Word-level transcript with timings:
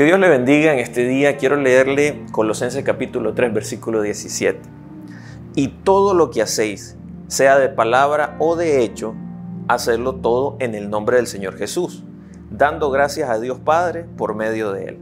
Que 0.00 0.06
Dios 0.06 0.18
le 0.18 0.30
bendiga 0.30 0.72
en 0.72 0.78
este 0.78 1.06
día. 1.06 1.36
Quiero 1.36 1.56
leerle 1.56 2.24
Colosenses 2.32 2.82
capítulo 2.82 3.34
3, 3.34 3.52
versículo 3.52 4.00
17. 4.00 4.58
Y 5.56 5.68
todo 5.68 6.14
lo 6.14 6.30
que 6.30 6.40
hacéis, 6.40 6.96
sea 7.26 7.58
de 7.58 7.68
palabra 7.68 8.34
o 8.38 8.56
de 8.56 8.82
hecho, 8.82 9.14
hacerlo 9.68 10.14
todo 10.14 10.56
en 10.58 10.74
el 10.74 10.88
nombre 10.88 11.18
del 11.18 11.26
Señor 11.26 11.58
Jesús, 11.58 12.02
dando 12.50 12.90
gracias 12.90 13.28
a 13.28 13.38
Dios 13.38 13.58
Padre 13.58 14.06
por 14.16 14.34
medio 14.34 14.72
de 14.72 14.84
Él. 14.86 14.98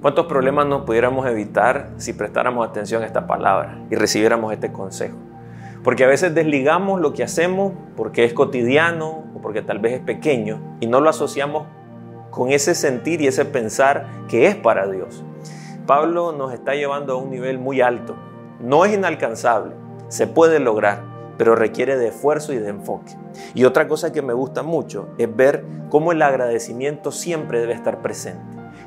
¿Cuántos 0.00 0.24
problemas 0.24 0.66
nos 0.66 0.86
pudiéramos 0.86 1.26
evitar 1.26 1.90
si 1.98 2.14
prestáramos 2.14 2.66
atención 2.66 3.02
a 3.02 3.06
esta 3.06 3.26
palabra 3.26 3.84
y 3.90 3.96
recibiéramos 3.96 4.50
este 4.54 4.72
consejo? 4.72 5.18
Porque 5.84 6.04
a 6.04 6.08
veces 6.08 6.34
desligamos 6.34 7.02
lo 7.02 7.12
que 7.12 7.22
hacemos 7.22 7.74
porque 7.98 8.24
es 8.24 8.32
cotidiano 8.32 9.24
o 9.36 9.42
porque 9.42 9.60
tal 9.60 9.78
vez 9.78 9.92
es 9.92 10.00
pequeño 10.00 10.78
y 10.80 10.86
no 10.86 11.02
lo 11.02 11.10
asociamos 11.10 11.66
con 12.30 12.50
ese 12.50 12.74
sentir 12.74 13.20
y 13.20 13.26
ese 13.26 13.44
pensar 13.44 14.06
que 14.28 14.46
es 14.46 14.54
para 14.54 14.86
Dios. 14.86 15.24
Pablo 15.86 16.32
nos 16.32 16.52
está 16.52 16.74
llevando 16.74 17.14
a 17.14 17.16
un 17.16 17.30
nivel 17.30 17.58
muy 17.58 17.80
alto. 17.80 18.14
No 18.60 18.84
es 18.84 18.94
inalcanzable, 18.94 19.74
se 20.08 20.26
puede 20.26 20.60
lograr, 20.60 21.02
pero 21.36 21.56
requiere 21.56 21.96
de 21.96 22.08
esfuerzo 22.08 22.52
y 22.52 22.58
de 22.58 22.68
enfoque. 22.68 23.16
Y 23.54 23.64
otra 23.64 23.88
cosa 23.88 24.12
que 24.12 24.22
me 24.22 24.32
gusta 24.32 24.62
mucho 24.62 25.08
es 25.18 25.34
ver 25.34 25.64
cómo 25.88 26.12
el 26.12 26.22
agradecimiento 26.22 27.10
siempre 27.12 27.60
debe 27.60 27.72
estar 27.72 28.02
presente. 28.02 28.40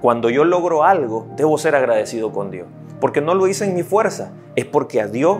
Cuando 0.00 0.30
yo 0.30 0.44
logro 0.44 0.84
algo, 0.84 1.26
debo 1.36 1.58
ser 1.58 1.74
agradecido 1.74 2.32
con 2.32 2.50
Dios, 2.50 2.66
porque 3.00 3.20
no 3.20 3.34
lo 3.34 3.46
hice 3.48 3.64
en 3.64 3.74
mi 3.74 3.82
fuerza, 3.82 4.32
es 4.56 4.64
porque 4.64 5.00
a 5.00 5.08
Dios 5.08 5.38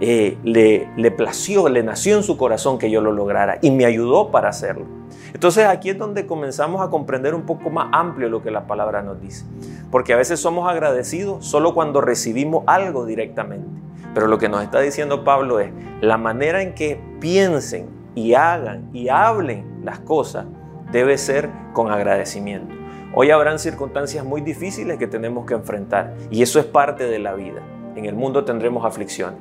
eh, 0.00 0.38
le, 0.44 0.88
le 0.96 1.10
plació, 1.10 1.68
le 1.68 1.82
nació 1.82 2.16
en 2.16 2.22
su 2.22 2.36
corazón 2.36 2.78
que 2.78 2.90
yo 2.90 3.00
lo 3.00 3.12
lograra 3.12 3.58
y 3.60 3.70
me 3.70 3.84
ayudó 3.84 4.30
para 4.30 4.48
hacerlo. 4.48 4.86
Entonces 5.34 5.66
aquí 5.66 5.90
es 5.90 5.98
donde 5.98 6.26
comenzamos 6.26 6.80
a 6.80 6.88
comprender 6.88 7.34
un 7.34 7.42
poco 7.42 7.68
más 7.68 7.88
amplio 7.92 8.28
lo 8.30 8.42
que 8.42 8.50
la 8.50 8.66
palabra 8.66 9.02
nos 9.02 9.20
dice. 9.20 9.44
Porque 9.90 10.14
a 10.14 10.16
veces 10.16 10.40
somos 10.40 10.70
agradecidos 10.70 11.44
solo 11.44 11.74
cuando 11.74 12.00
recibimos 12.00 12.64
algo 12.66 13.04
directamente. 13.04 13.68
Pero 14.14 14.28
lo 14.28 14.38
que 14.38 14.48
nos 14.48 14.62
está 14.62 14.80
diciendo 14.80 15.24
Pablo 15.24 15.60
es 15.60 15.70
la 16.00 16.16
manera 16.16 16.62
en 16.62 16.74
que 16.74 17.00
piensen 17.20 17.88
y 18.14 18.34
hagan 18.34 18.88
y 18.92 19.08
hablen 19.08 19.82
las 19.84 19.98
cosas 19.98 20.46
debe 20.92 21.18
ser 21.18 21.50
con 21.72 21.90
agradecimiento. 21.90 22.72
Hoy 23.14 23.32
habrán 23.32 23.58
circunstancias 23.58 24.24
muy 24.24 24.40
difíciles 24.40 24.96
que 24.96 25.08
tenemos 25.08 25.44
que 25.44 25.54
enfrentar 25.54 26.14
y 26.30 26.42
eso 26.42 26.60
es 26.60 26.66
parte 26.66 27.06
de 27.06 27.18
la 27.18 27.34
vida. 27.34 27.60
En 27.96 28.04
el 28.04 28.14
mundo 28.14 28.44
tendremos 28.44 28.84
aflicción, 28.84 29.34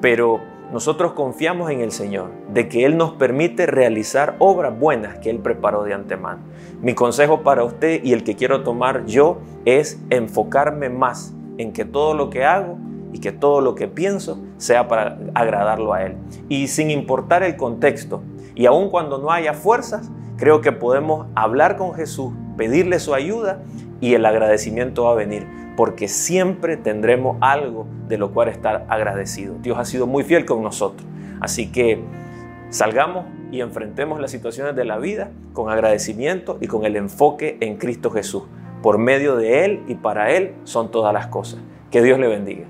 pero 0.00 0.40
nosotros 0.72 1.12
confiamos 1.12 1.70
en 1.70 1.80
el 1.80 1.92
Señor, 1.92 2.30
de 2.52 2.68
que 2.68 2.84
Él 2.84 2.96
nos 2.96 3.12
permite 3.12 3.66
realizar 3.66 4.34
obras 4.40 4.76
buenas 4.76 5.18
que 5.18 5.30
Él 5.30 5.38
preparó 5.38 5.84
de 5.84 5.94
antemano. 5.94 6.40
Mi 6.82 6.94
consejo 6.94 7.42
para 7.42 7.62
usted 7.62 8.02
y 8.02 8.12
el 8.12 8.24
que 8.24 8.34
quiero 8.34 8.62
tomar 8.62 9.06
yo 9.06 9.38
es 9.64 10.00
enfocarme 10.10 10.88
más 10.88 11.32
en 11.58 11.72
que 11.72 11.84
todo 11.84 12.14
lo 12.14 12.30
que 12.30 12.44
hago 12.44 12.78
y 13.12 13.20
que 13.20 13.30
todo 13.30 13.60
lo 13.60 13.76
que 13.76 13.86
pienso 13.86 14.40
sea 14.56 14.88
para 14.88 15.18
agradarlo 15.34 15.92
a 15.92 16.02
Él. 16.02 16.16
Y 16.48 16.66
sin 16.66 16.90
importar 16.90 17.44
el 17.44 17.56
contexto, 17.56 18.22
y 18.56 18.66
aun 18.66 18.90
cuando 18.90 19.18
no 19.18 19.30
haya 19.30 19.54
fuerzas, 19.54 20.10
creo 20.36 20.60
que 20.62 20.72
podemos 20.72 21.28
hablar 21.36 21.76
con 21.76 21.94
Jesús, 21.94 22.32
pedirle 22.56 22.98
su 22.98 23.14
ayuda 23.14 23.62
y 24.00 24.14
el 24.14 24.26
agradecimiento 24.26 25.04
va 25.04 25.12
a 25.12 25.14
venir 25.14 25.46
porque 25.76 26.08
siempre 26.08 26.76
tendremos 26.76 27.36
algo 27.40 27.86
de 28.08 28.18
lo 28.18 28.32
cual 28.32 28.48
estar 28.48 28.86
agradecido. 28.88 29.54
Dios 29.60 29.78
ha 29.78 29.84
sido 29.84 30.06
muy 30.06 30.24
fiel 30.24 30.44
con 30.46 30.62
nosotros. 30.62 31.06
Así 31.40 31.70
que 31.70 32.00
salgamos 32.70 33.26
y 33.52 33.60
enfrentemos 33.60 34.20
las 34.20 34.30
situaciones 34.30 34.74
de 34.74 34.84
la 34.84 34.98
vida 34.98 35.30
con 35.52 35.70
agradecimiento 35.70 36.58
y 36.60 36.66
con 36.66 36.84
el 36.84 36.96
enfoque 36.96 37.58
en 37.60 37.76
Cristo 37.76 38.10
Jesús. 38.10 38.44
Por 38.82 38.98
medio 38.98 39.36
de 39.36 39.64
Él 39.64 39.82
y 39.86 39.94
para 39.94 40.32
Él 40.32 40.54
son 40.64 40.90
todas 40.90 41.12
las 41.12 41.26
cosas. 41.26 41.60
Que 41.90 42.02
Dios 42.02 42.18
le 42.18 42.28
bendiga. 42.28 42.66